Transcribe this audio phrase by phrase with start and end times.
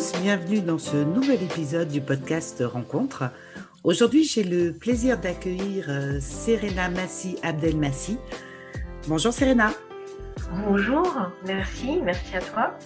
[0.00, 3.24] Tous, bienvenue dans ce nouvel épisode du podcast Rencontre.
[3.84, 8.16] Aujourd'hui, j'ai le plaisir d'accueillir euh, Serena Massi Abdelmassi.
[9.08, 9.74] Bonjour Serena.
[10.66, 11.06] Bonjour,
[11.46, 12.78] merci, merci à toi.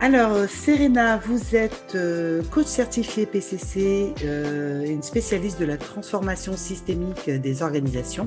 [0.00, 7.30] Alors, euh, Serena, vous êtes euh, coach certifié PCC, une spécialiste de la transformation systémique
[7.30, 8.26] des organisations.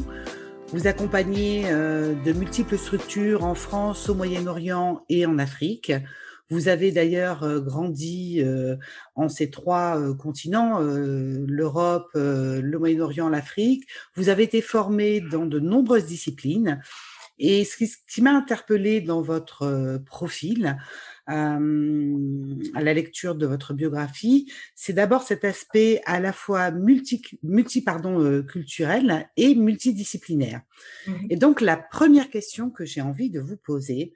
[0.71, 5.91] Vous accompagnez de multiples structures en France, au Moyen-Orient et en Afrique.
[6.51, 8.43] Vous avez d'ailleurs grandi
[9.15, 13.87] en ces trois continents, l'Europe, le Moyen-Orient, l'Afrique.
[14.15, 16.81] Vous avez été formé dans de nombreuses disciplines.
[17.39, 20.77] Et ce qui, m'a interpellé dans votre profil,
[21.25, 27.81] à la lecture de votre biographie, c'est d'abord cet aspect à la fois multi, multi
[27.81, 30.61] pardon, culturel et multidisciplinaire.
[31.07, 34.13] Mmh et donc la première question que j'ai envie de vous poser,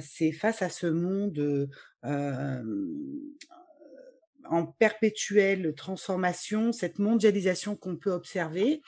[0.00, 1.68] c'est face à ce monde
[4.48, 8.82] en perpétuelle transformation, cette mondialisation qu'on peut observer,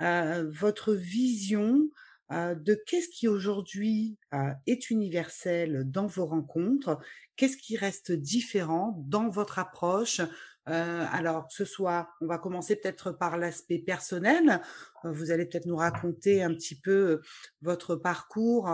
[0.00, 1.88] votre vision
[2.30, 4.18] de qu'est-ce qui aujourd'hui
[4.66, 6.98] est universel dans vos rencontres,
[7.36, 10.20] qu'est-ce qui reste différent dans votre approche
[10.68, 14.60] euh, alors, que ce soit, on va commencer peut-être par l'aspect personnel.
[15.04, 17.22] Euh, vous allez peut-être nous raconter un petit peu euh,
[17.62, 18.68] votre parcours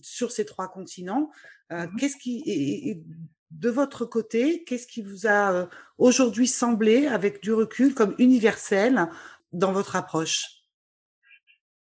[0.00, 1.30] sur ces trois continents.
[1.70, 3.02] Mmh qu'est-ce qui,
[3.50, 9.08] de votre côté, qu'est-ce qui vous a aujourd'hui semblé, avec du recul, comme universel
[9.52, 10.64] dans votre approche?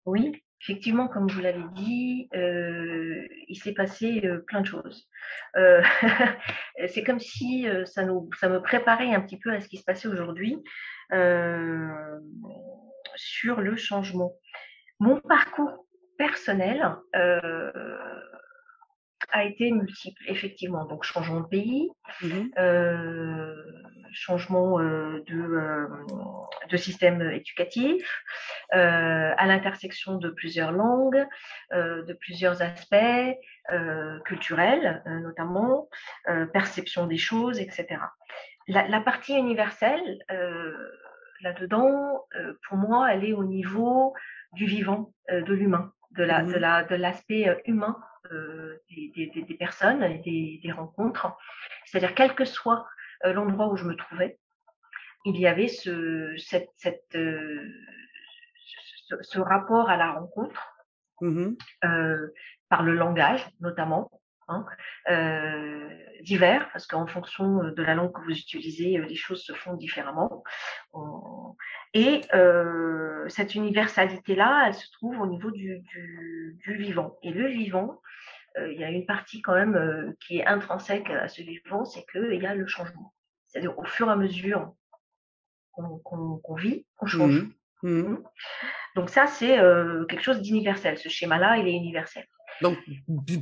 [0.04, 5.08] Oui, Effectivement, comme vous l'avez dit, euh, il s'est passé euh, plein de choses.
[5.56, 5.80] Euh,
[6.88, 9.84] c'est comme si ça, nous, ça me préparait un petit peu à ce qui se
[9.84, 10.58] passait aujourd'hui
[13.14, 14.32] sur le changement.
[14.98, 15.86] Mon parcours
[16.18, 16.96] personnel
[19.32, 20.84] a été multiple, effectivement.
[20.86, 21.90] Donc, changement de pays,
[22.22, 22.44] mmh
[24.12, 25.88] changement de,
[26.70, 28.24] de système éducatif,
[28.70, 31.26] à l'intersection de plusieurs langues,
[31.72, 33.36] de plusieurs aspects
[34.24, 35.90] culturels, notamment,
[36.54, 37.98] perception des choses, etc.
[38.68, 40.18] La, la partie universelle,
[41.42, 42.24] là-dedans,
[42.68, 44.14] pour moi, elle est au niveau
[44.52, 48.15] du vivant, de l'humain, de la, de mmh la, de l'aspect humain euh,
[48.90, 51.36] des, des, des, personnes, des, des rencontres.
[51.84, 52.86] C'est-à-dire, quel que soit
[53.24, 54.38] euh, l'endroit où je me trouvais,
[55.24, 57.66] il y avait ce, cette, cette, euh,
[59.22, 60.76] ce, rapport à la rencontre,
[61.20, 61.54] mmh
[62.68, 64.10] par le langage notamment,
[64.48, 64.64] hein,
[66.22, 70.42] divers, parce qu'en fonction de la langue que vous utilisez, les choses se font différemment.
[71.94, 72.22] Et
[73.28, 77.16] cette universalité-là, elle se trouve au niveau du, du, du vivant.
[77.22, 78.00] Et le vivant,
[78.58, 81.84] euh, il y a une partie quand même euh, qui est intrinsèque à ce vivant,
[81.84, 83.12] c'est qu'il y a le changement.
[83.46, 84.74] C'est-à-dire au fur et à mesure
[85.72, 87.42] qu'on vit, on change.
[87.42, 87.52] Mmh.
[87.82, 88.08] Mmh.
[88.12, 88.24] Mmh.
[88.94, 90.96] Donc ça, c'est euh, quelque chose d'universel.
[90.96, 92.26] Ce schéma-là, il est universel.
[92.62, 92.78] Donc,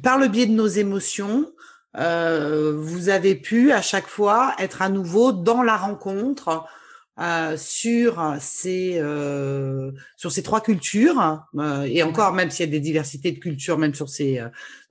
[0.03, 1.53] par le biais de nos émotions,
[1.95, 6.67] vous avez pu à chaque fois être à nouveau dans la rencontre
[7.21, 12.73] euh, sur ces euh, sur ces trois cultures euh, et encore même s'il y a
[12.73, 14.43] des diversités de cultures même sur ces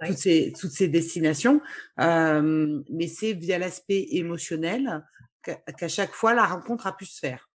[0.06, 1.59] toutes ces toutes ces destinations
[1.97, 5.03] mais c'est via l'aspect émotionnel
[5.44, 7.50] qu'à chaque fois la rencontre a pu se faire.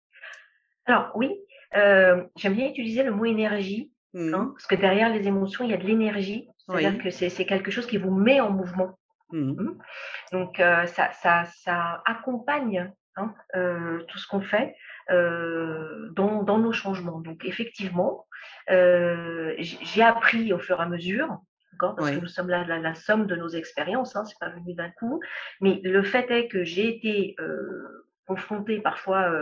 [0.84, 1.30] Alors oui
[1.72, 4.52] j'aime bien utiliser le mot énergie hein, mmh.
[4.52, 7.86] parce que derrière les émotions il y a de l'énergie c'est-à-dire que c'est quelque chose
[7.86, 8.98] qui vous met en mouvement
[9.30, 9.38] mmh.
[9.38, 9.78] Mmh.
[10.32, 14.76] donc ça, ça, ça accompagne Hein, euh, tout ce qu'on fait
[15.10, 17.20] euh, dans, dans, nos changements.
[17.20, 18.26] Donc effectivement,
[18.70, 21.40] euh, j'ai appris au fur et à mesure,
[21.80, 24.72] parce que nous sommes là la, la, somme de nos expériences, hein, c'est pas venu
[24.74, 25.21] d'un coup,
[25.60, 27.34] mais le fait est que j'ai été
[28.26, 29.32] confrontée parfois,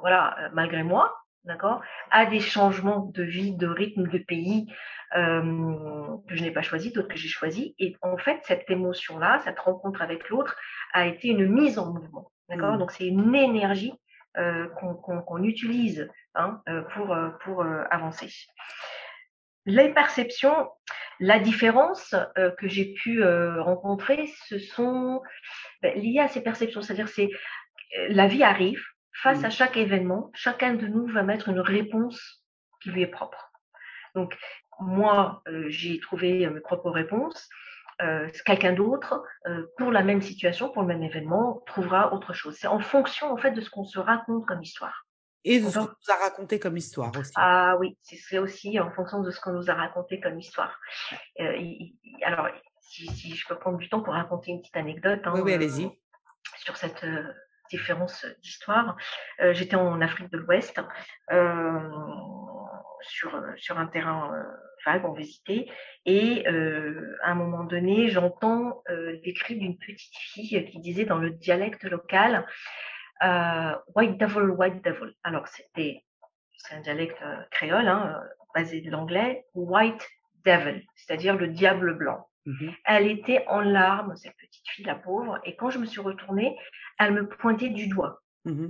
[0.00, 1.80] voilà, malgré moi, d'accord,
[2.10, 4.72] à des changements de vie, de rythme, de pays
[5.12, 7.74] que je n'ai pas choisi, d'autres que j'ai choisi.
[7.78, 10.54] Et en fait, cette émotion-là, cette rencontre avec l'autre,
[10.92, 12.30] a été une mise en mouvement.
[12.50, 12.74] D'accord?
[12.74, 12.78] Mmh.
[12.78, 13.94] Donc, c'est une énergie
[14.38, 18.28] euh, qu'on utilise hein, euh, pour, euh, pour avancer.
[19.64, 20.70] Les perceptions,
[21.18, 22.14] la différence
[22.58, 25.20] que j'ai pu rencontrer, ce sont
[25.82, 26.82] ben, liées à ces perceptions.
[26.82, 27.30] C'est-à-dire, c'est
[28.10, 28.82] la vie arrive,
[29.22, 29.52] face à mmh.
[29.52, 32.44] chaque événement, chacun de nous va mettre une réponse
[32.82, 33.50] qui lui est propre.
[34.14, 34.36] Donc,
[34.80, 37.48] moi, j'ai trouvé mes propres réponses.
[38.00, 42.56] Euh, quelqu'un d'autre, euh, pour la même situation, pour le même événement, trouvera autre chose.
[42.56, 45.04] C'est en fonction en fait de ce qu'on se raconte comme histoire.
[45.44, 47.32] Et de ce qu'on nous a raconté comme histoire aussi.
[47.34, 50.78] Ah oui, c'est aussi en fonction de ce qu'on nous a raconté comme histoire.
[51.40, 51.60] Euh,
[52.22, 52.48] alors,
[52.80, 55.20] si, je peux prendre du temps pour raconter une petite anecdote.
[55.24, 55.90] Hein, oui, allez-y.
[56.56, 57.04] sur cette
[57.68, 58.96] différence d'histoire.
[59.52, 60.80] J'étais en Afrique de l'Ouest
[63.00, 64.32] sur, sur un terrain
[64.84, 65.70] vague, en visité,
[66.04, 71.30] et à un moment donné, j'entends les cris d'une petite fille qui disait dans le
[71.30, 72.46] dialecte local
[73.94, 75.14] White Devil, White Devil.
[75.22, 76.04] Alors, c'était
[76.58, 78.20] c'est un dialecte créole, hein,
[78.54, 80.06] basé de l'anglais, White
[80.44, 82.28] Devil, c'est-à-dire le diable blanc.
[82.48, 86.00] Mmh elle était en larmes, cette petite fille, la pauvre, et quand je me suis
[86.00, 86.56] retournée,
[86.98, 88.22] elle me pointait du doigt.
[88.46, 88.68] Mmh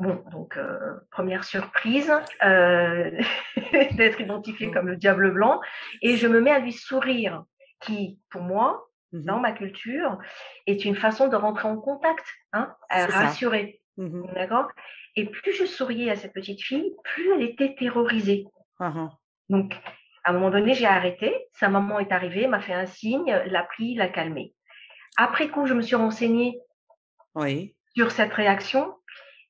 [0.00, 2.12] bon, donc, euh, première surprise
[2.42, 3.10] euh,
[3.92, 4.72] d'être identifiée mmh.
[4.72, 5.62] comme le diable blanc,
[6.02, 7.44] et je me mets à lui sourire,
[7.80, 10.18] qui, pour moi, dans ma culture,
[10.66, 13.80] est une façon de rentrer en contact, hein, à rassurer.
[13.96, 14.68] D'accord?
[15.16, 18.46] Et plus je souriais à cette petite fille, plus elle était terrorisée.
[18.78, 19.10] Ah
[19.48, 19.74] donc,
[20.24, 21.34] à un moment donné, j'ai arrêté.
[21.52, 24.54] Sa maman est arrivée, m'a fait un signe, l'a pris, l'a calmé.
[25.16, 26.58] Après coup, je me suis renseignée
[27.34, 27.74] oui.
[27.94, 28.94] sur cette réaction.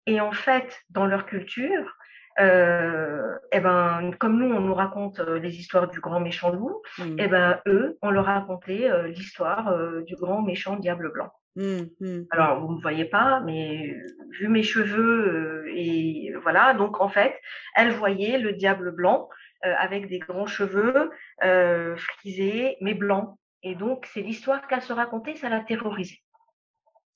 [0.06, 1.96] Et en fait, dans leur culture,
[2.40, 6.80] euh, eh ben, comme nous, on nous raconte euh, les histoires du grand méchant loup,
[6.98, 7.16] mmh.
[7.18, 9.74] eh ben, eux, on leur racontait euh, l'histoire
[10.04, 11.30] du grand méchant diable blanc.
[11.56, 12.20] Mmh, mmh.
[12.30, 13.94] Alors, vous ne me voyez pas, mais
[14.38, 17.34] vu mes cheveux, et voilà, donc en fait,
[17.74, 21.10] elle voyait le diable blanc euh, avec des grands cheveux
[21.42, 23.36] euh, frisés, mais blancs.
[23.62, 26.22] Et donc, c'est l'histoire qu'elle se racontait, ça l'a terrorisée.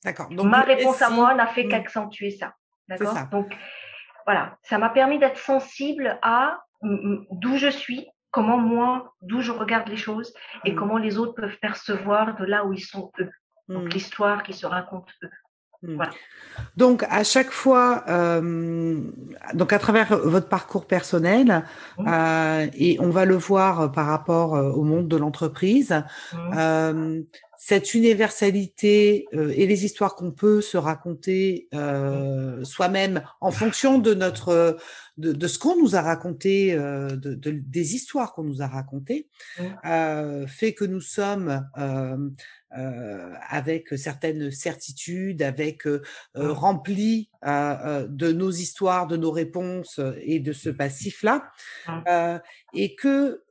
[0.04, 0.30] D'accord.
[0.30, 1.70] Ma réponse à moi n'a fait hmm.
[1.70, 2.54] qu'accentuer ça.
[2.88, 3.16] D'accord?
[3.30, 3.56] Donc,
[4.26, 9.88] voilà, ça m'a permis d'être sensible à d'où je suis, comment moi, d'où je regarde
[9.88, 10.76] les choses et hmm.
[10.76, 13.30] comment les autres peuvent percevoir de là où ils sont eux.
[13.68, 13.88] Donc, hmm.
[13.88, 15.30] l'histoire qui se raconte eux.
[15.86, 16.02] Mmh.
[16.76, 19.00] Donc à chaque fois, euh,
[19.54, 21.64] donc à travers votre parcours personnel,
[21.98, 22.08] mmh.
[22.08, 26.02] euh, et on va le voir par rapport euh, au monde de l'entreprise,
[26.32, 27.22] mmh.
[27.66, 31.68] Cette universalité et les histoires qu'on peut se raconter
[32.62, 34.76] soi-même en fonction de notre
[35.16, 39.28] de, de ce qu'on nous a raconté, de, de, des histoires qu'on nous a racontées,
[39.82, 41.64] fait que nous sommes
[42.76, 46.02] euh, avec certaines certitudes, avec euh,
[46.36, 46.50] euh, mmh.
[46.50, 51.52] rempli de nos histoires, de nos réponses et de ce passif-là,
[52.72, 53.44] et que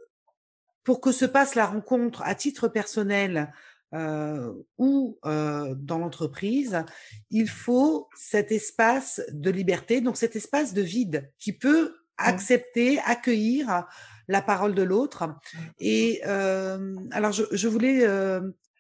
[0.84, 3.54] pour que se passe la rencontre à titre personnel
[3.94, 6.84] ou dans l'entreprise,
[7.30, 13.86] il faut cet espace de liberté, donc cet espace de vide qui peut accepter, accueillir
[14.28, 15.30] la parole de l'autre.
[15.80, 18.00] Et alors, je, je voulais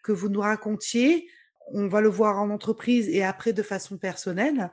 [0.03, 1.27] que vous nous racontiez,
[1.71, 4.71] on va le voir en entreprise et après de façon personnelle,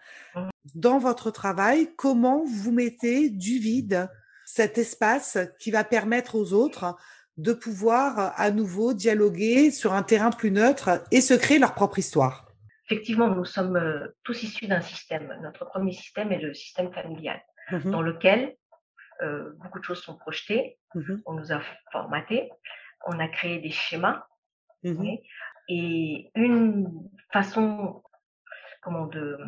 [0.74, 4.08] dans votre travail, comment vous mettez du vide,
[4.44, 6.96] cet espace qui va permettre aux autres
[7.42, 11.98] de pouvoir à nouveau dialoguer sur un terrain plus neutre et se créer leur propre
[11.98, 12.46] histoire.
[12.86, 15.32] Effectivement, nous sommes euh, tous issus d'un système.
[15.42, 17.40] Notre premier système est le système familial,
[17.70, 18.56] mmh dans lequel
[19.22, 20.78] euh, beaucoup de choses sont projetées.
[20.94, 21.60] Mmh on nous a
[21.92, 22.50] formatés,
[23.06, 24.24] on a créé des schémas
[24.82, 25.16] Mmh
[25.72, 28.02] et une façon
[28.82, 29.38] comment, de,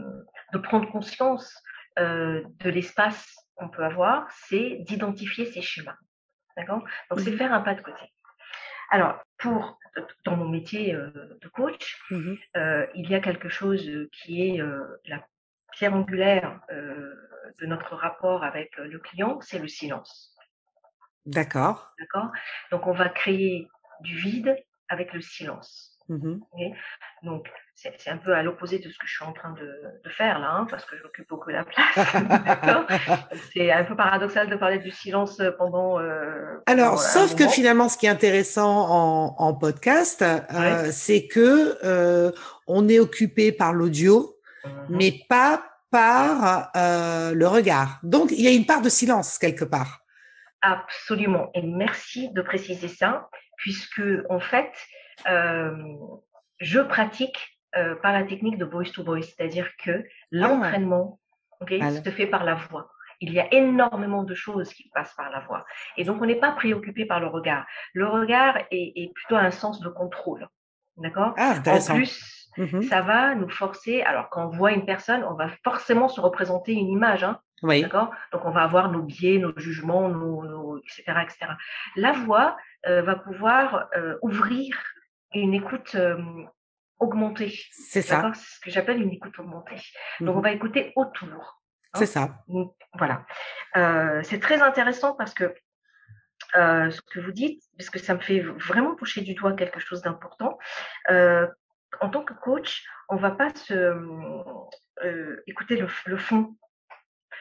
[0.52, 1.60] de prendre conscience
[1.98, 5.96] euh, de l'espace qu'on peut avoir, c'est d'identifier ces schémas.
[6.56, 6.84] D'accord?
[7.10, 8.12] Donc, c'est mmh faire un pas de côté.
[8.90, 9.78] Alors, pour
[10.24, 14.62] dans mon métier euh, de coach, mmh euh, il y a quelque chose qui est
[15.06, 15.26] la
[15.72, 20.36] pierre angulaire de notre rapport avec le client, c'est le silence.
[21.26, 21.92] D'accord.
[21.98, 22.30] D'accord?
[22.70, 23.68] Donc, on va créer
[24.00, 24.56] du vide
[24.88, 25.98] avec le silence.
[26.08, 26.40] Mmh
[27.22, 30.38] Donc, c'est un peu à l'opposé de ce que je suis en train de, faire
[30.38, 31.94] là, hein, parce que j'occupe beaucoup la place.
[33.52, 35.98] c'est un peu paradoxal de parler du silence pendant.
[35.98, 42.30] Euh, Alors, sauf que finalement, ce qui est intéressant en, podcast, euh, c'est que euh,
[42.66, 47.98] on est occupé par l'audio, mmh mais pas par le regard.
[48.02, 50.00] Donc, il y a une part de silence quelque part.
[50.62, 51.50] Absolument.
[51.54, 54.72] Et merci de préciser ça puisque en fait,
[56.60, 61.18] je pratique euh, par la technique de voice to voice, c'est-à-dire que l'entraînement
[61.68, 62.90] se fait par la voix.
[63.20, 65.64] Il y a énormément de choses qui passent par la voix.
[65.96, 67.64] Et donc, on n'est pas préoccupé par le regard.
[67.94, 70.48] Le regard est, plutôt un sens de contrôle.
[70.96, 71.34] D'accord?
[71.38, 74.02] Ah, En plus, mmh ça va nous forcer.
[74.02, 77.22] Alors, quand on voit une personne, on va forcément se représenter une image.
[77.22, 77.82] Hein, oui.
[77.82, 78.10] D'accord?
[78.32, 81.52] Donc, on va avoir nos biais, nos jugements, nos, etc., etc.
[81.94, 84.76] La voix, euh, va pouvoir euh, ouvrir
[85.34, 86.16] une écoute euh,
[86.98, 87.58] augmentée.
[87.72, 88.32] C'est ça.
[88.34, 89.76] C'est ce que j'appelle une écoute augmentée.
[90.20, 91.62] Donc, on mmh va écouter autour.
[91.94, 91.98] Hein.
[91.98, 92.44] C'est ça.
[92.94, 93.26] voilà.
[94.22, 95.54] c'est très intéressant parce que
[96.54, 100.02] ce que vous dites, parce que ça me fait vraiment toucher du doigt quelque chose
[100.02, 100.58] d'important.
[101.08, 103.94] en tant que coach, on ne va pas se,
[105.46, 106.56] écouter le, fond,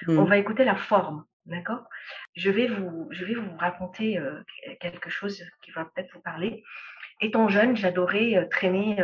[0.07, 0.29] on mmh.
[0.29, 1.25] va écouter la forme.
[1.45, 1.87] D'accord?
[2.35, 4.19] Je, vais vous, je vais vous raconter
[4.79, 6.63] quelque chose qui va peut-être vous parler.
[7.21, 8.97] Étant jeune, j'adorais traîner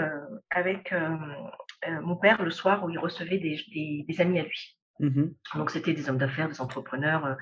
[0.49, 0.93] avec
[2.01, 4.77] mon père le soir où il recevait des amis à lui.
[4.99, 7.35] Mmh Donc c'était des hommes d'affaires, des entrepreneurs, euh,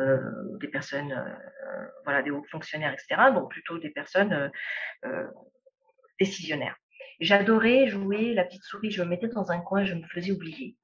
[0.00, 3.30] euh, des personnes, euh, voilà, des hauts fonctionnaires, etc.
[3.34, 4.50] Donc plutôt des personnes
[6.20, 6.76] décisionnaires.
[7.20, 8.90] J'adorais jouer la petite souris.
[8.90, 10.76] Je me mettais dans un coin, je me faisais oublier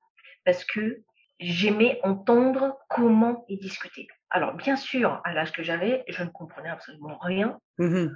[0.44, 1.02] parce que
[1.40, 4.06] j'aimais entendre comment ils discutaient.
[4.30, 8.08] Alors bien sûr, à l'âge que j'avais, je ne comprenais absolument rien mmh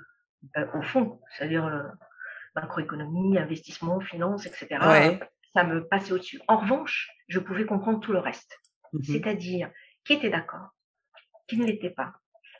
[0.74, 1.92] au fond, c'est-à-dire
[2.54, 4.78] macroéconomie, investissement, finance, etc
[5.54, 6.40] ça me passait au-dessus.
[6.48, 8.58] En revanche, je pouvais comprendre tout le reste.
[8.92, 9.70] Mmh C'est-à-dire
[10.04, 10.70] qui était d'accord,
[11.46, 12.14] qui ne l'était pas,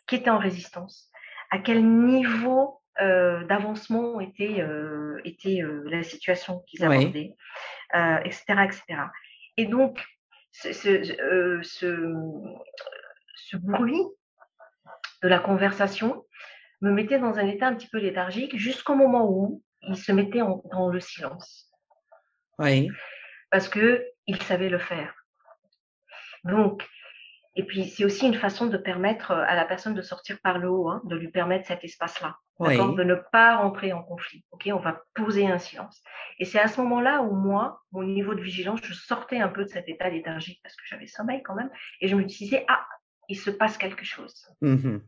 [0.06, 1.10] qui était en résistance,
[1.50, 7.34] à quel niveau euh, d'avancement était, euh, était euh, la situation qu'ils abordaient,
[8.24, 8.82] etc., etc.
[9.56, 10.04] Et donc,
[10.52, 14.02] ce, ce, ce, bruit
[15.22, 16.24] de la conversation
[16.80, 20.40] me mettait dans un état un petit peu léthargique jusqu'au moment où il se mettait
[20.40, 21.70] dans le silence.
[22.58, 22.90] Oui.
[23.50, 25.14] Parce que il savait le faire.
[26.44, 26.86] Donc,
[27.56, 30.68] et puis c'est aussi une façon de permettre à la personne de sortir par le
[30.68, 34.44] haut, hein, de lui permettre cet espace-là, de ne pas rentrer en conflit.
[34.52, 36.00] Ok, on va poser un silence.
[36.38, 39.64] Et c'est à ce moment-là où moi, mon niveau de vigilance, je sortais un peu
[39.64, 41.70] de cet état léthargique parce que j'avais sommeil quand même,
[42.00, 42.86] et je me disais ah,
[43.28, 44.46] il se passe quelque chose.
[44.60, 44.98] Mmh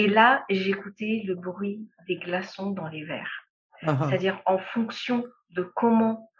[0.00, 3.46] et là, j'écoutais le bruit des glaçons dans les verres.
[3.82, 4.06] Ah ah.
[4.08, 6.32] C'est-à-dire en fonction de comment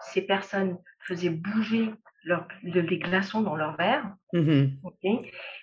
[0.00, 1.92] ces personnes faisaient bouger
[2.24, 4.64] leur, les glaçons dans leur verre, mmh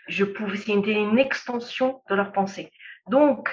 [0.08, 2.72] je pouvais, c'était une extension de leur pensée.
[3.08, 3.50] Donc,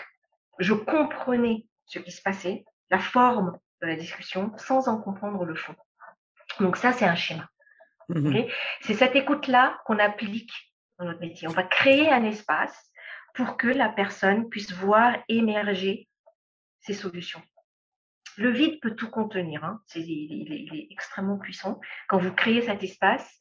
[0.61, 5.57] je comprenais ce qui se passait, la forme de la discussion, sans en comprendre le
[5.57, 5.75] fond.
[6.61, 7.49] Donc ça, c'est un schéma.
[8.09, 8.45] Mmh
[8.83, 10.53] c'est cette écoute-là qu'on applique
[10.99, 11.49] dans notre métier.
[11.49, 12.88] On va créer un espace
[13.35, 16.09] pour que la personne puisse voir émerger
[16.81, 17.43] ses solutions.
[18.37, 19.65] Le vide peut tout contenir.
[19.65, 19.81] Hein.
[19.97, 21.81] il, est, extrêmement puissant.
[22.09, 23.39] Quand vous créez cet espace,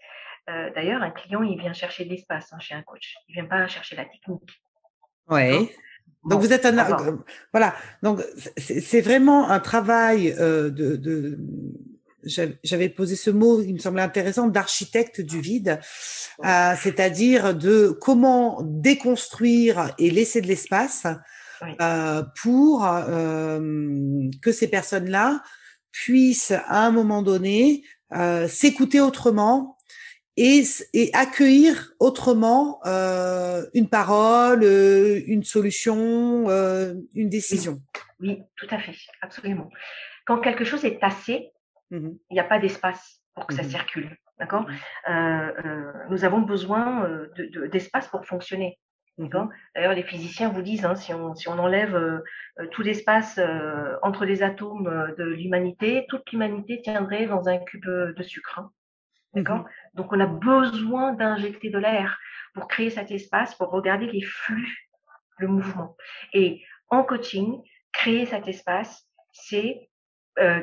[0.50, 3.16] euh, d'ailleurs, un client, il vient chercher de l'espace hein, chez un coach.
[3.28, 4.62] Il ne vient pas chercher la technique.
[5.30, 5.70] Oui.
[6.24, 7.18] Donc vous êtes un euh,
[7.54, 8.22] voilà donc
[8.58, 11.38] c'est vraiment un travail euh, de,
[12.24, 15.80] j'avais posé ce mot il me semblait intéressant d'architecte du vide
[16.44, 21.06] c'est-à-dire de comment déconstruire et laisser de l'espace
[21.82, 23.60] euh, pour euh,
[24.42, 25.42] que ces personnes-là
[25.92, 27.84] puissent à un moment donné
[28.14, 29.78] euh, s'écouter autrement
[30.36, 32.80] et, et, accueillir autrement
[33.74, 36.48] une parole, une solution,
[37.16, 37.82] une décision.
[38.20, 38.38] Oui.
[38.56, 39.70] tout à fait, absolument.
[40.28, 41.04] Quand quelque chose est
[41.92, 44.18] mmh il n'y a pas d'espace pour que ça mmh circule.
[44.40, 44.68] D'accord?
[45.08, 47.08] Mmh Nous avons besoin
[47.72, 48.80] d'espace de, pour fonctionner.
[49.18, 52.20] D'ailleurs, les physiciens vous disent, hein, si, on, si, on, enlève euh,
[52.60, 57.86] euh, tout l'espace euh, entre les atomes de l'humanité, toute l'humanité tiendrait dans un cube
[57.86, 58.60] de sucre.
[58.60, 58.72] Hein.
[59.34, 59.66] D'accord?
[59.96, 62.20] Donc, on a besoin d'injecter de l'air
[62.54, 64.88] pour créer cet espace, pour regarder les flux,
[65.40, 65.96] le mouvement.
[66.34, 69.90] Et en coaching, créer cet espace, c'est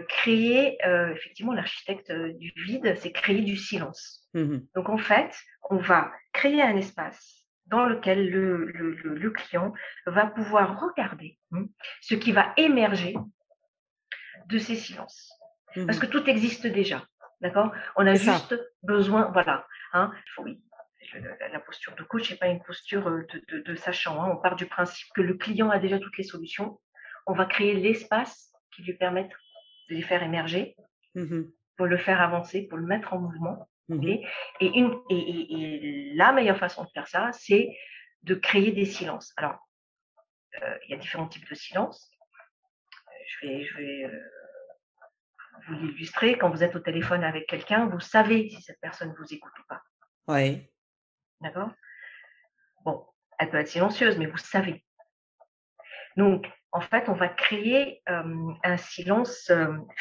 [0.08, 4.28] créer, effectivement, l'architecte du vide, c'est créer du silence.
[4.34, 5.36] Mmh Donc, en fait,
[5.70, 9.72] on va créer un espace dans lequel le, le, client
[10.06, 11.64] va pouvoir regarder hein,
[12.02, 13.14] ce qui va émerger
[14.48, 15.32] de ces silences.
[15.86, 17.04] Parce que mmh tout existe déjà.
[17.40, 17.72] D'accord?
[17.96, 19.66] On a juste besoin, voilà.
[19.92, 20.62] Hein, oui,
[21.52, 24.22] la posture de coach n'est pas une posture euh, de, de, sachant.
[24.22, 24.30] Hein.
[24.32, 26.80] On part du principe que le client a déjà toutes les solutions.
[27.26, 29.34] On va créer l'espace qui lui permette de
[29.88, 30.76] les faire émerger,
[31.14, 31.42] mmh
[31.76, 33.68] pour le faire avancer, pour le mettre en mouvement.
[33.88, 34.04] Mmh
[34.60, 37.76] et, une, et, la meilleure façon de faire ça, c'est
[38.22, 39.32] de créer des silences.
[39.36, 39.58] Alors,
[40.62, 42.10] euh, il y a différents types de silences.
[43.08, 44.20] Euh, je vais, je vais euh,
[45.66, 46.38] vous l'illustrer.
[46.38, 49.62] Quand vous êtes au téléphone avec quelqu'un, vous savez si cette personne vous écoute ou
[49.68, 49.82] pas.
[50.28, 50.70] Oui.
[51.40, 51.70] D'accord?
[52.84, 53.04] Bon,
[53.38, 54.84] elle peut être silencieuse, mais vous savez.
[56.16, 59.50] Donc, en fait, on va créer un silence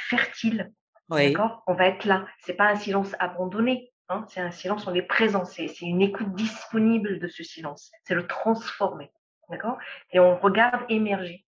[0.10, 0.74] fertile
[1.10, 1.64] D'accord?
[1.68, 2.26] On va être là.
[2.40, 3.92] C'est pas un silence abandonné.
[4.10, 5.46] Hein, c'est un silence, on est présent.
[5.46, 7.92] C'est une écoute disponible de ce silence.
[8.06, 9.12] C'est le transformer.
[9.50, 9.78] D'accord?
[10.12, 11.46] Et on regarde émerger.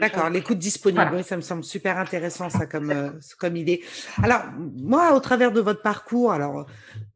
[0.00, 3.10] D'accord, l'écoute disponible, ça me semble super intéressant ça comme euh,
[3.40, 3.82] comme idée.
[4.22, 6.66] Alors moi, au travers de votre parcours, alors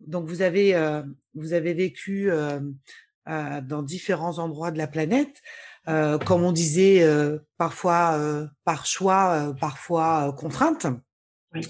[0.00, 2.58] donc vous avez euh, vous avez vécu euh,
[3.26, 5.40] dans différents endroits de la planète.
[6.26, 7.06] Comme on disait,
[7.56, 10.86] parfois par choix, parfois contrainte.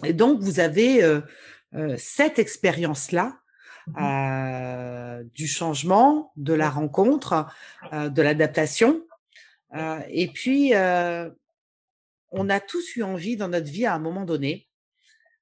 [0.04, 1.20] Et donc, vous avez
[1.96, 3.38] cette expérience-là
[3.86, 4.34] mmh
[5.34, 7.46] du changement, de la rencontre,
[7.92, 9.02] de l'adaptation.
[10.08, 10.72] et puis,
[12.30, 14.68] on a tous eu envie dans notre vie à un moment donné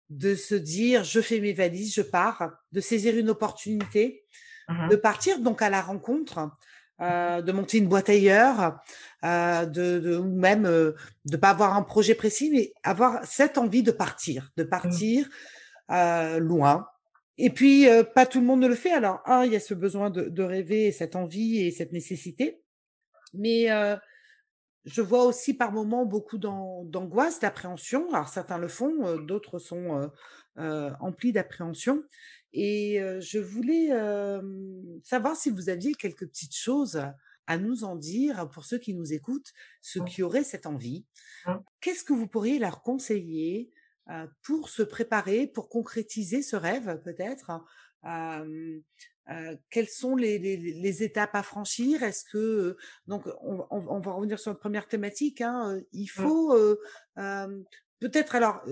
[0.08, 4.24] de se dire je fais mes valises, je pars, de saisir une opportunité,
[4.68, 6.50] mmh de partir donc à la rencontre,
[7.02, 8.80] euh, de monter une boîte ailleurs,
[9.22, 10.92] euh, de, ou même euh,
[11.26, 15.28] de pas avoir un projet précis, mais avoir cette envie de partir, de partir
[15.90, 16.88] loin.
[17.36, 18.92] Et puis pas tout le monde ne le fait.
[18.92, 22.62] Alors un, il y a ce besoin de, de rêver, cette envie et cette nécessité,
[23.34, 23.68] mais
[24.86, 28.08] je vois aussi par moments beaucoup d'angoisse, d'appréhension.
[28.12, 30.10] Alors certains le font, d'autres sont
[30.56, 32.02] emplis d'appréhension.
[32.52, 33.90] Et je voulais
[35.02, 37.02] savoir si vous aviez quelques petites choses
[37.46, 41.04] à nous en dire pour ceux qui nous écoutent, ceux qui auraient cette envie.
[41.80, 43.70] Qu'est-ce que vous pourriez leur conseiller
[44.42, 47.52] pour se préparer, pour concrétiser ce rêve peut-être?
[49.70, 52.02] Quelles sont les, étapes à franchir?
[52.02, 52.76] Est-ce que
[53.06, 56.56] donc on, va revenir sur notre première thématique hein, Il faut
[58.00, 58.62] peut-être alors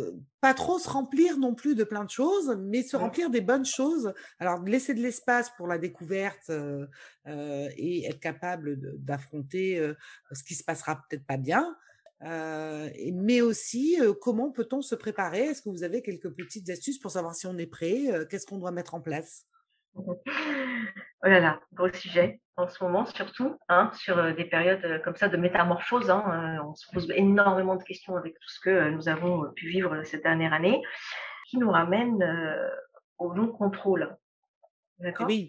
[0.40, 3.64] pas trop se remplir non plus de plein de choses, mais se remplir des bonnes
[3.64, 4.12] choses.
[4.38, 6.50] Alors laisser de l'espace pour la découverte
[7.26, 9.92] et être capable d'affronter
[10.32, 11.76] ce qui se passera peut-être pas bien.
[12.20, 15.46] mais aussi, comment peut-on se préparer?
[15.46, 18.58] Est-ce que vous avez quelques petites astuces pour savoir si on est prêt Qu'est-ce qu'on
[18.58, 19.46] doit mettre en place?
[21.26, 24.98] Oh là là, gros sujet en ce moment surtout, hein, sur euh, des périodes euh,
[25.00, 26.10] comme ça de métamorphose.
[26.10, 26.24] Hein,
[26.58, 30.02] euh, on se pose énormément de questions avec tout ce que nous avons pu vivre
[30.04, 30.82] cette dernière année,
[31.48, 32.24] qui nous ramène
[33.18, 34.16] au non-contrôle.
[34.98, 35.26] D'accord?
[35.26, 35.48] Oui.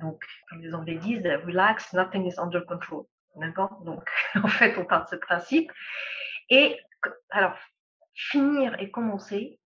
[0.00, 3.04] Donc, comme les Anglais disent, relax, nothing is under control.
[3.36, 3.80] D'accord?
[3.84, 4.08] Donc,
[4.42, 5.70] en fait, on part de ce principe.
[6.50, 6.78] Et
[7.30, 7.56] alors,
[8.14, 9.60] finir et commencer,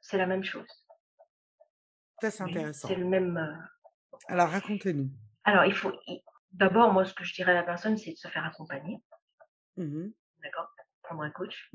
[0.00, 0.66] c'est la même chose.
[2.20, 2.88] Ça, c'est intéressant.
[2.88, 3.36] C'est le même.
[3.36, 3.52] Euh,
[4.28, 5.10] Alors, racontez-nous.
[5.46, 5.92] Alors, il faut.
[6.52, 9.00] D'abord, moi, ce que je dirais à la personne, c'est de se faire accompagner.
[9.76, 10.08] Mmh
[10.42, 10.68] D'accord?
[11.02, 11.70] Prendre un coach.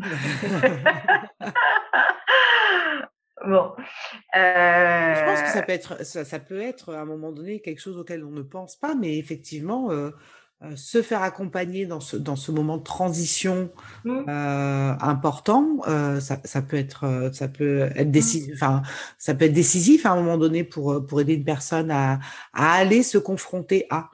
[3.46, 3.74] bon.
[4.34, 7.98] Je pense que ça peut, être, ça, peut être, à un moment donné, quelque chose
[7.98, 10.12] auquel on ne pense pas, mais effectivement, euh,
[10.64, 13.72] euh, se faire accompagner dans ce, dans ce moment de transition
[14.04, 14.26] mmh.
[14.30, 18.12] euh, important, euh, ça, ça, peut être ça peut être mmh.
[18.12, 18.84] décisif, enfin
[19.18, 22.20] ça peut être décisif à un moment donné pour pour aider une personne à,
[22.54, 24.12] à aller se confronter à.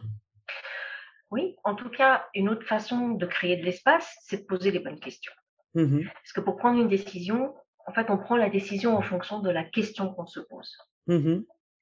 [1.29, 4.79] Oui, en tout cas, une autre façon de créer de l'espace, c'est de poser les
[4.79, 5.33] bonnes questions.
[5.75, 7.53] Mmh Parce que pour prendre une décision,
[7.85, 10.77] en fait, on prend la décision en fonction de la question qu'on se pose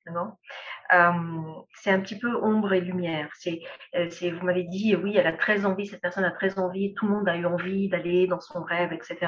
[0.09, 3.29] c'est un petit peu ombre et lumière.
[3.37, 3.61] C'est,
[4.09, 7.07] c'est, vous m'avez dit, oui, elle a très envie, cette personne a très envie, tout
[7.07, 9.27] le monde a eu envie d'aller dans son rêve, etc.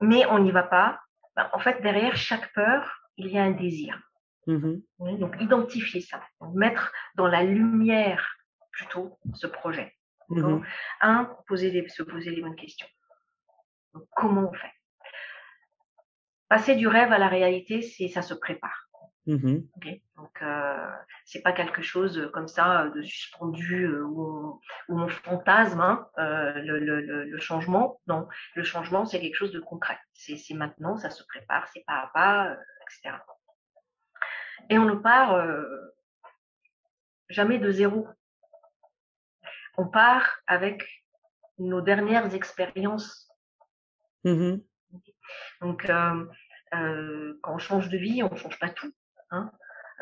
[0.00, 1.00] mais on n'y va pas.
[1.36, 4.00] Ben, en fait, derrière chaque peur, il y a un désir.
[4.46, 4.76] Mmh
[5.18, 6.20] donc, identifier ça,
[6.54, 8.36] mettre dans la lumière
[8.72, 9.96] plutôt ce projet.
[10.28, 10.60] Mmh
[11.00, 12.86] un, poser se poser les bonnes questions.
[14.16, 14.73] comment on fait?
[16.48, 18.84] Passer du rêve à la réalité, c'est ça se prépare.
[19.26, 19.60] Mmh
[20.16, 20.90] Donc, euh,
[21.24, 26.78] c'est pas quelque chose comme ça de suspendu euh, où, on, fantasme hein, euh, le,
[26.78, 28.00] le, le, changement.
[28.06, 29.98] Non, le changement, c'est quelque chose de concret.
[30.12, 33.16] C'est maintenant, ça se prépare, c'est pas à pas, euh, etc.
[34.68, 35.64] Et on ne part euh,
[37.30, 38.06] jamais de zéro.
[39.78, 40.84] On part avec
[41.58, 43.30] nos dernières expériences.
[44.24, 44.58] Mmh
[45.64, 48.92] Donc, euh, quand on change de vie, on ne change pas tout.
[49.30, 49.50] Hein.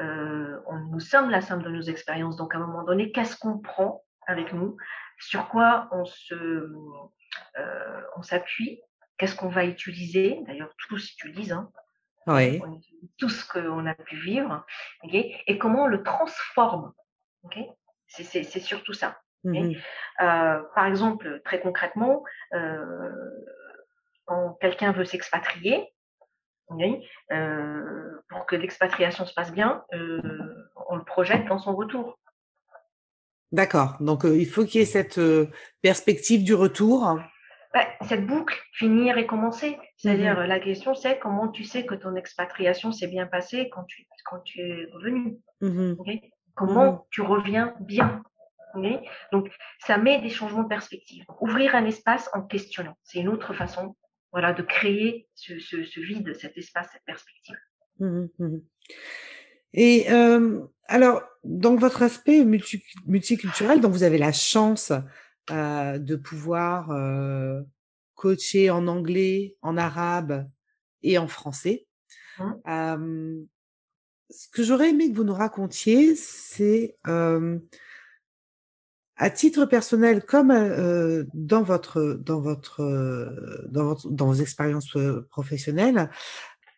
[0.00, 2.36] Euh, on, nous sommes la somme de nos expériences.
[2.36, 4.76] Donc, à un moment donné, qu'est-ce qu'on prend avec nous?
[5.20, 8.80] Sur quoi on se, euh, on s'appuie?
[9.18, 10.42] Qu'est-ce qu'on va utiliser?
[10.48, 11.52] D'ailleurs, tous utilisent.
[11.52, 11.70] Hein.
[12.26, 12.60] Oui.
[12.66, 14.66] On utilise tout ce qu'on a pu vivre.
[15.12, 16.92] Et comment on le transforme
[18.08, 19.18] C'est surtout ça.
[19.44, 19.72] Mmh
[20.20, 22.22] euh, par exemple, très concrètement,
[24.24, 25.92] quand quelqu'un veut s'expatrier,
[27.32, 30.20] euh, pour que l'expatriation se passe bien, euh,
[30.88, 32.18] on le projette dans son retour.
[33.50, 33.96] D'accord.
[34.00, 35.20] Donc, euh, il faut qu'il y ait cette
[35.82, 37.18] perspective du retour.
[38.02, 39.78] cette boucle, finir et commencer.
[39.96, 43.84] C'est-à-dire, mmh la question, c'est comment tu sais que ton expatriation s'est bien passée quand
[43.84, 45.38] tu, quand tu es revenu.
[45.60, 45.94] Mmh
[46.54, 48.22] comment mmh tu reviens bien.
[49.32, 51.24] Donc, ça met des changements de perspective.
[51.40, 53.94] Ouvrir un espace en questionnant, c'est une autre façon
[54.32, 57.56] voilà, de créer ce, vide, cet espace, cette perspective.
[58.00, 58.56] Mmh mmh
[59.74, 60.08] Et
[60.88, 64.92] alors, dans votre aspect multiculturel, donc vous avez la chance
[65.48, 66.90] de pouvoir
[68.14, 70.48] coacher en anglais, en arabe
[71.02, 71.86] et en français.
[72.38, 73.44] Mmh.
[74.30, 76.96] ce que j'aurais aimé que vous nous racontiez, c'est
[79.16, 80.48] à titre personnel, comme
[81.34, 82.82] dans votre dans votre
[83.68, 84.96] dans votre dans vos expériences
[85.30, 86.10] professionnelles,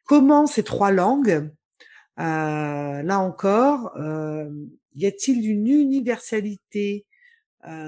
[0.04, 1.50] comment ces trois langues,
[2.16, 3.94] là encore,
[4.94, 7.06] y a-t-il une universalité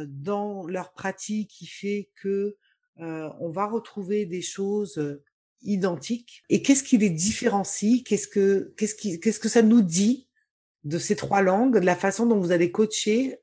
[0.08, 2.56] dans leur pratique qui fait que
[2.98, 5.20] on va retrouver des choses
[5.62, 6.44] identiques?
[6.48, 8.04] Et qu'est-ce qui les différencie?
[8.04, 10.28] Qu'est-ce que qu'est-ce qui qu'est-ce que ça nous dit
[10.84, 13.40] de ces trois langues, de la façon dont vous allez coacher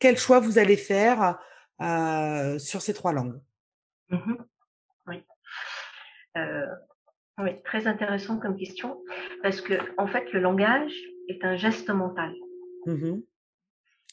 [0.00, 1.38] quel choix vous allez faire
[1.80, 3.40] euh, sur ces trois langues?
[4.08, 4.34] Mmh
[5.06, 5.22] Oui.
[6.36, 6.66] Euh,
[7.38, 9.00] oui, très intéressant comme question,
[9.42, 10.92] parce que en fait, le langage
[11.28, 12.32] est un geste mental.
[12.86, 13.20] Mmh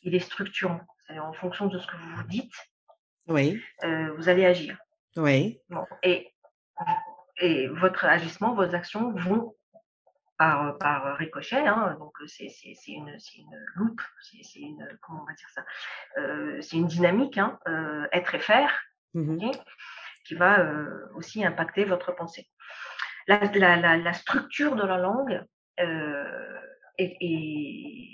[0.04, 0.82] Il est structurant.
[1.10, 2.54] en fonction de ce que vous vous dites,
[3.28, 3.62] oui.
[3.84, 4.78] Euh, vous allez agir.
[5.17, 5.60] Oui.
[6.04, 6.32] et,
[7.41, 9.56] et votre agissement, vos actions vont
[10.38, 11.65] par, par ricochet.
[11.67, 12.47] Hein, donc c'est
[12.88, 15.65] une, une loupe, c'est une comment on va dire ça,
[16.17, 18.71] euh, c'est une dynamique, hein, euh, être et faire,
[19.13, 19.52] mmh
[20.26, 22.50] qui va euh, aussi impacter votre pensée.
[23.28, 25.41] La, la, la, structure de la langue
[25.80, 26.60] euh,
[26.97, 28.10] et,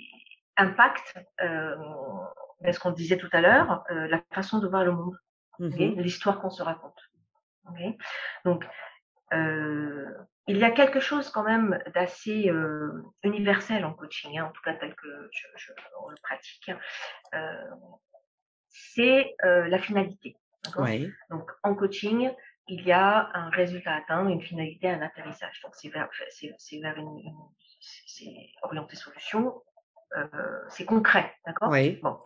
[0.56, 5.18] impacte ce qu'on disait tout à l'heure, la façon de voir le monde,
[5.58, 7.00] mmh l'histoire qu'on se raconte.
[8.44, 8.64] Donc
[9.32, 10.06] euh,
[10.46, 14.62] il y a quelque chose quand même d'assez euh, universel en coaching, hein, en tout
[14.62, 16.70] cas tel que je, je on le pratique.
[17.34, 17.70] Euh,
[18.68, 20.36] c'est euh, la finalité.
[20.76, 21.10] Oui.
[21.30, 22.30] Donc en coaching,
[22.68, 25.60] il y a un résultat à atteindre, une finalité, un atterrissage.
[25.62, 27.22] Donc c'est vers, c'est, vers une,
[27.80, 29.62] c'est orienté solution,
[30.16, 30.26] euh,
[30.68, 31.70] c'est concret, d'accord?
[31.70, 32.00] Oui.
[32.02, 32.18] Bon,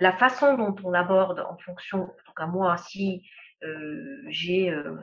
[0.00, 3.28] la façon dont on aborde en fonction, en tout cas moi, si
[3.64, 4.96] euh, j'ai euh,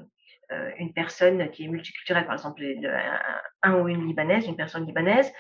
[0.78, 2.64] une personne qui est multiculturelle, par exemple
[3.64, 5.32] un, ou une libanaise, une personne libanaise,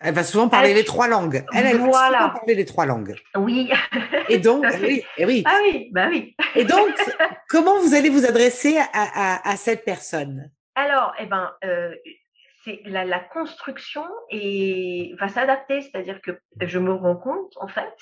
[0.00, 1.44] elle va souvent parler les trois langues.
[1.52, 3.16] Elle, elle va souvent parler les trois langues.
[3.36, 3.70] Oui.
[4.28, 5.42] Et donc, oui, et oui.
[5.44, 6.36] Ah oui, bah oui.
[6.54, 6.94] Et donc,
[7.48, 10.52] comment vous allez vous adresser à, à, cette personne?
[10.76, 11.92] Alors, eh ben, euh,
[12.64, 17.92] c'est la, la, construction et va s'adapter, c'est-à-dire que je me rends compte, en fait,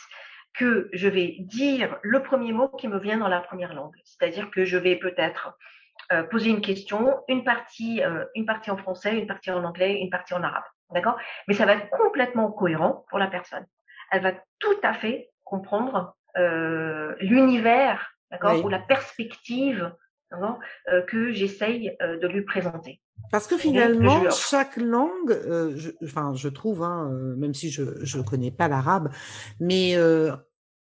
[0.56, 3.96] que je vais dire le premier mot qui me vient dans la première langue.
[4.04, 5.56] C'est-à-dire que je vais peut-être
[6.12, 10.00] euh, poser une question, une partie, euh, une partie en français, une partie en anglais,
[10.00, 10.64] une partie en arabe.
[10.90, 11.18] D'accord?
[11.48, 13.66] Mais ça va être complètement cohérent pour la personne.
[14.10, 19.92] Elle va tout à fait comprendre euh, l'univers, d'accord, ou la perspective
[20.88, 23.00] euh, que j'essaye euh, de lui présenter.
[23.32, 28.22] Parce que finalement, chaque langue, euh, je, enfin, je trouve, hein, même si je ne
[28.22, 29.10] connais pas l'arabe,
[29.60, 29.96] mais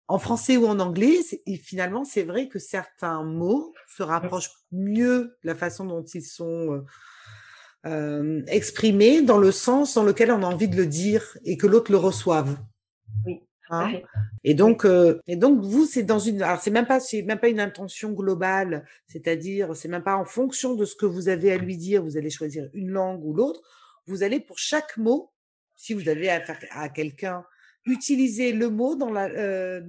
[0.07, 1.19] en français ou en anglais,
[1.61, 6.83] finalement, c'est vrai que certains mots se rapprochent mieux de la façon dont ils sont
[8.47, 11.91] exprimés dans le sens dans lequel on a envie de le dire et que l'autre
[11.91, 12.57] le reçoive.
[13.73, 14.01] Hein.
[14.43, 17.39] et donc, euh, et donc vous, c'est dans une, alors c'est même pas, c'est même
[17.39, 21.51] pas une intention globale, c'est-à-dire, c'est même pas en fonction de ce que vous avez
[21.51, 23.61] à lui dire, vous allez choisir une langue ou l'autre.
[24.05, 25.31] Vous allez pour chaque mot,
[25.75, 27.45] si vous avez affaire à quelqu'un,
[27.85, 29.81] utiliser le mot dans la euh,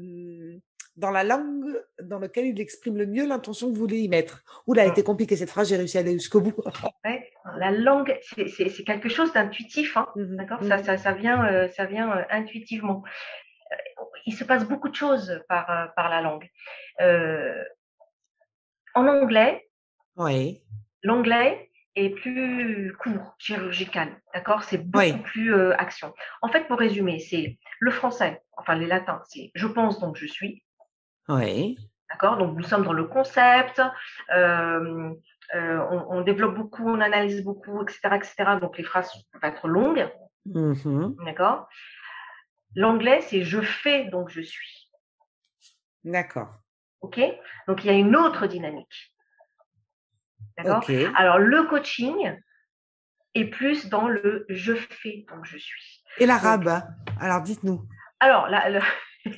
[0.97, 4.45] dans la langue dans laquelle il exprime le mieux l'intention que vous voulez y mettre.
[4.67, 6.55] Oula, a été compliqué cette phrase, j'ai réussi à aller jusqu'au bout.
[7.05, 10.63] Ouais, la langue, c'est quelque chose d'intuitif, hein, mmh d'accord?
[10.63, 13.03] Mmh ça, ça, ça, vient, euh, ça vient intuitivement
[14.27, 16.49] il se passe beaucoup de choses par, euh, par la langue.
[17.01, 17.63] Euh,
[18.95, 19.69] en anglais,
[20.17, 20.63] oui.
[21.03, 24.65] l'anglais est plus court, chirurgical, d'accord?
[24.65, 26.13] C'est beaucoup plus euh, action.
[26.43, 30.27] En fait, pour résumer, c'est le français, enfin les latins, c'est je pense donc je
[30.27, 30.65] suis.
[31.29, 31.79] Oui.
[32.11, 32.37] D'accord?
[32.37, 33.81] Donc nous sommes dans le concept,
[34.31, 35.17] on,
[35.55, 38.35] on, développe beaucoup, on analyse beaucoup, etc., etc.
[38.61, 40.09] Donc les phrases peuvent être longues.
[40.47, 41.25] Mm-hmm.
[41.25, 41.69] D'accord?
[42.77, 44.91] L'anglais, c'est je fais, donc je suis.
[46.03, 46.55] D'accord.
[47.01, 47.21] OK?
[47.69, 49.15] Donc, il y a une autre dynamique.
[50.57, 50.85] D'accord?
[51.17, 52.37] Alors, le coaching
[53.35, 56.03] est plus dans le je fais, donc je suis.
[56.19, 56.83] Et l'arabe
[57.21, 57.87] Alors, dites-nous.
[58.21, 58.49] Alors,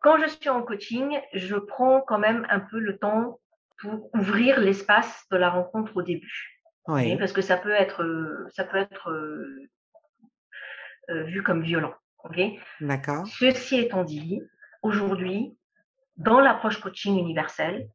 [0.00, 3.40] quand je suis en coaching, je prends quand même un peu le temps
[3.80, 6.62] pour ouvrir l'espace de la rencontre au début.
[6.88, 7.16] Oui.
[7.18, 8.04] Parce que ça peut être,
[8.50, 9.70] ça peut être euh, euh,
[11.08, 11.94] vu comme violent.
[12.80, 13.26] D'accord.
[13.26, 14.42] Ceci étant dit,
[14.82, 15.56] aujourd'hui,
[16.16, 17.88] dans l'approche coaching universelle,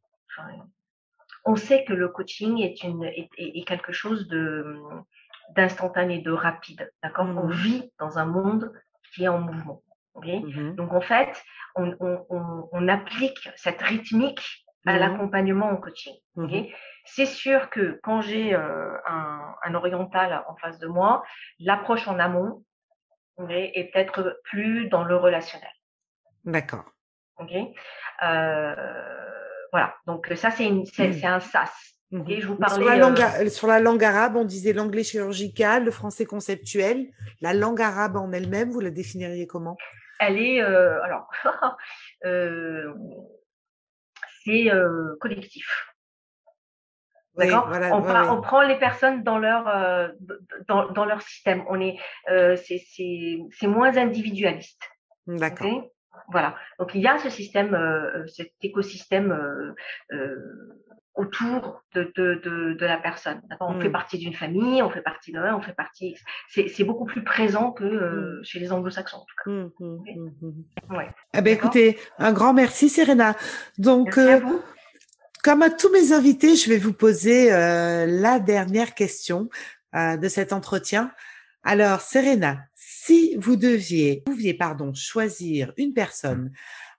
[1.45, 4.79] on sait que le coaching est, une, est, quelque chose de,
[5.55, 6.91] d'instantané, de rapide.
[7.03, 7.25] D'accord?
[7.25, 8.71] On mmh vit dans un monde
[9.13, 9.81] qui est en mouvement.
[10.15, 11.41] Mmh Donc en fait,
[11.75, 16.13] on, applique cette rythmique à l'accompagnement en coaching.
[17.05, 21.23] C'est sûr que quand j'ai euh, un, oriental en face de moi,
[21.59, 22.63] l'approche en amont
[23.49, 25.69] est peut-être plus dans le relationnel.
[26.45, 26.85] D'accord.
[27.39, 27.51] Ok?
[28.23, 28.75] Euh,
[29.71, 29.95] voilà.
[30.05, 31.25] Donc ça, c'est mmh.
[31.25, 31.71] un sas.
[32.11, 35.85] Je vous parlais, sur, la langue, euh sur la langue arabe, on disait l'anglais chirurgical,
[35.85, 37.07] le français conceptuel.
[37.39, 39.77] La langue arabe en elle-même, vous la définiriez comment?
[40.19, 41.29] Elle est, euh, alors,
[44.43, 44.69] c'est
[45.19, 45.90] collectif.
[47.41, 47.69] D'accord
[48.29, 49.65] on, prend les personnes dans leur
[50.67, 51.63] dans, dans, leur système.
[51.69, 54.81] On est c'est moins individualiste.
[55.27, 55.91] D'accord.
[56.31, 56.55] Voilà.
[56.79, 59.73] Donc il y a ce système, euh, cet écosystème euh,
[60.13, 60.35] euh,
[61.15, 63.41] autour de, de, de, la personne.
[63.59, 63.91] On fait mmh.
[63.91, 66.15] partie d'une famille, on fait partie d'un, on fait partie.
[66.49, 68.43] C'est beaucoup plus présent que mmh.
[68.43, 69.51] chez les Anglo-Saxons en tout cas.
[69.51, 71.09] Mmh, ouais.
[71.33, 73.35] Eh ben, écoutez, un grand merci Serena.
[73.77, 74.17] Donc
[75.43, 79.49] comme à tous mes invités, je vais vous poser la dernière question
[79.93, 81.11] de cet entretien.
[81.63, 86.51] Alors, Serena, si vous deviez, pouviez, pardon, choisir une personne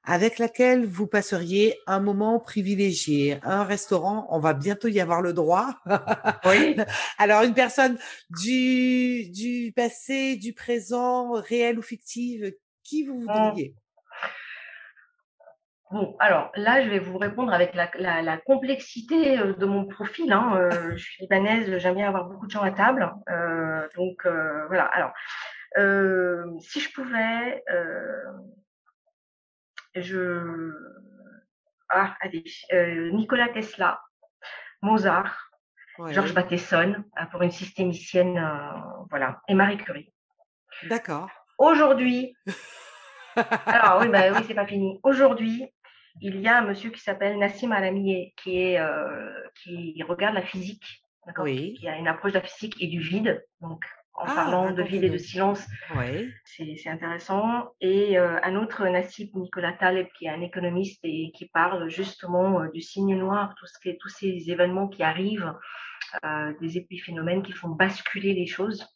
[0.04, 5.32] avec laquelle vous passeriez un moment privilégié, un restaurant, on va bientôt y avoir le
[5.32, 5.76] droit.
[6.44, 6.76] Oui.
[7.18, 7.98] Alors, une personne
[8.30, 12.52] du, du passé, du présent, réel ou fictive,
[12.82, 13.20] qui vous mmh.
[13.20, 13.74] voudriez?
[15.92, 20.32] Bon, alors là, je vais vous répondre avec la, complexité euh, de mon profil.
[20.32, 20.54] Hein.
[20.56, 23.12] Euh, je suis libanaise, j'aime bien avoir beaucoup de gens à table.
[23.28, 24.26] Euh, donc
[24.68, 24.86] voilà.
[24.86, 25.12] Alors,
[26.62, 27.62] si je pouvais,
[29.94, 30.72] je
[31.90, 32.44] ah allez,
[33.12, 34.00] Nikola Tesla,
[34.80, 35.50] Mozart,
[36.08, 38.42] Georges Bateson pour une systémicienne,
[39.10, 40.10] voilà, et Marie Curie.
[40.84, 41.28] D'accord.
[41.58, 42.34] Aujourd'hui,
[43.66, 44.98] alors oui, bah, oui, c'est pas fini.
[45.02, 45.70] Aujourd'hui,
[46.20, 49.30] il y a un monsieur qui s'appelle Nassim Alamieh qui est euh,
[49.62, 51.04] qui regarde la physique,
[51.74, 53.44] qui a une approche de la physique et du vide.
[53.60, 55.66] Donc en ah, parlant de vide et de silence,
[56.44, 57.70] c'est intéressant.
[57.80, 62.60] Et euh, un autre Nassim Nicolas Taleb qui est un économiste et qui parle justement
[62.60, 65.54] euh, du signe noir, tout ce qui tous ces événements qui arrivent,
[66.60, 68.86] des épiphénomènes qui font basculer les choses.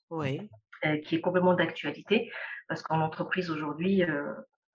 [1.06, 2.30] qui est complètement d'actualité
[2.68, 4.04] parce qu'en entreprise aujourd'hui,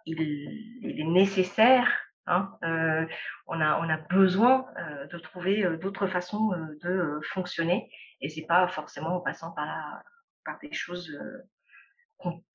[0.06, 1.88] il, est nécessaire
[2.28, 3.06] Hein, euh,
[3.48, 6.52] on, a, on a besoin euh, de trouver euh, d'autres façons
[6.84, 7.90] de fonctionner
[8.22, 10.04] et c'est pas forcément en passant par,
[10.46, 11.12] par des choses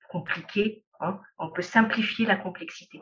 [0.09, 0.85] compliquées.
[1.01, 1.19] Hein.
[1.39, 3.01] On peut simplifier la complexité.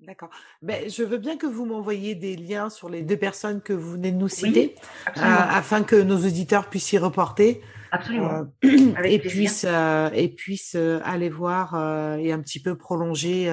[0.00, 0.28] D'accord.
[0.60, 3.92] Ben, je veux bien que vous m'envoyiez des liens sur les deux personnes que vous
[3.92, 4.74] venez de nous citer,
[5.16, 7.62] afin que nos auditeurs puissent y reporter.
[7.90, 8.46] Absolument.
[8.62, 9.66] et, puissent,
[10.12, 13.50] et puissent aller voir et un petit peu prolonger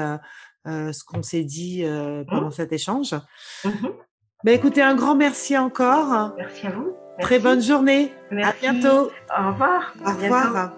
[0.66, 2.52] ce qu'on s'est dit euh, pendant mmh.
[2.52, 3.16] cet échange.
[3.66, 3.70] Mmh
[4.44, 6.34] ben, écoutez, un grand merci encore.
[6.36, 6.96] Merci à vous.
[7.20, 8.12] Très bonne journée.
[8.32, 8.66] Merci.
[8.66, 9.12] À bientôt.
[9.38, 9.94] Au revoir.
[10.04, 10.74] Au revoir.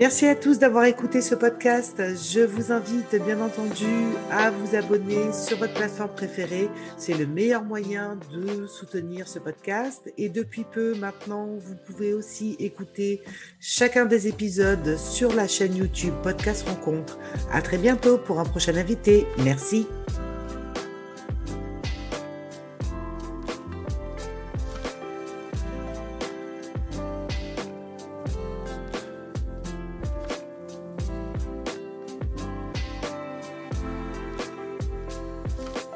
[0.00, 2.02] Merci à tous d'avoir écouté ce podcast.
[2.32, 3.86] Je vous invite bien entendu
[4.32, 6.68] à vous abonner sur votre plateforme préférée.
[6.96, 10.12] C'est le meilleur moyen de soutenir ce podcast.
[10.18, 13.22] Et depuis peu maintenant, vous pouvez aussi écouter
[13.60, 17.18] chacun des épisodes sur la chaîne YouTube Podcast Rencontre.
[17.52, 19.26] À très bientôt pour un prochain invité.
[19.44, 19.86] Merci.